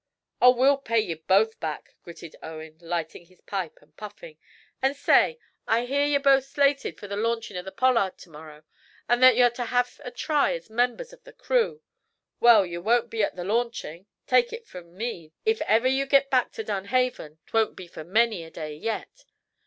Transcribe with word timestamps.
"Oh, 0.41 0.49
we'll 0.55 0.77
pay 0.79 0.99
ye 0.99 1.13
both 1.13 1.59
back," 1.59 1.93
gritted 2.01 2.35
Owen, 2.41 2.79
lighting 2.81 3.27
his 3.27 3.39
pipe 3.41 3.77
and 3.83 3.95
puffing. 3.95 4.39
"An' 4.81 4.95
say! 4.95 5.37
I 5.67 5.85
hear 5.85 6.05
ye're 6.05 6.19
both 6.19 6.45
slated 6.45 6.99
for 6.99 7.07
the 7.07 7.15
launchin' 7.15 7.55
of 7.55 7.65
the 7.65 7.71
'Pollard' 7.71 8.17
to 8.17 8.31
morrow, 8.31 8.63
and 9.07 9.21
that 9.21 9.37
ye're 9.37 9.51
to 9.51 9.65
have 9.65 10.01
a 10.03 10.09
try 10.09 10.55
as 10.55 10.71
members 10.71 11.13
of 11.13 11.23
the 11.23 11.33
crew. 11.33 11.83
Well, 12.39 12.65
ye 12.65 12.79
won't 12.79 13.11
be 13.11 13.21
at 13.21 13.35
the 13.35 13.45
launching! 13.45 14.07
Take 14.25 14.51
it 14.51 14.65
from 14.65 14.97
me 14.97 15.33
that, 15.45 15.51
if 15.51 15.59
ye 15.59 15.65
ever 15.67 15.89
git 16.07 16.31
back 16.31 16.51
to 16.53 16.63
Dunhaven, 16.63 17.37
'twon't 17.45 17.75
be 17.75 17.85
for 17.85 18.03
many 18.03 18.43
a 18.43 18.49
day 18.49 18.73
yet. 18.73 19.25